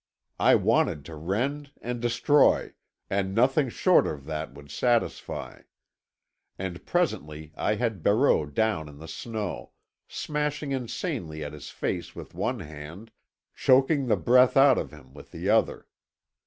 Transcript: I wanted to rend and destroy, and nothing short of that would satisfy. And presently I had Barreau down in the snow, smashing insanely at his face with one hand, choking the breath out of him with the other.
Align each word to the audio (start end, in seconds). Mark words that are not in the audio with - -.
I 0.39 0.55
wanted 0.55 1.05
to 1.05 1.15
rend 1.15 1.73
and 1.79 2.01
destroy, 2.01 2.73
and 3.07 3.35
nothing 3.35 3.69
short 3.69 4.07
of 4.07 4.25
that 4.25 4.51
would 4.51 4.71
satisfy. 4.71 5.61
And 6.57 6.83
presently 6.87 7.53
I 7.55 7.75
had 7.75 8.01
Barreau 8.01 8.47
down 8.47 8.89
in 8.89 8.97
the 8.97 9.07
snow, 9.07 9.73
smashing 10.07 10.71
insanely 10.71 11.43
at 11.43 11.53
his 11.53 11.69
face 11.69 12.15
with 12.15 12.33
one 12.33 12.61
hand, 12.61 13.11
choking 13.53 14.07
the 14.07 14.17
breath 14.17 14.57
out 14.57 14.79
of 14.79 14.89
him 14.89 15.13
with 15.13 15.29
the 15.29 15.51
other. 15.51 15.85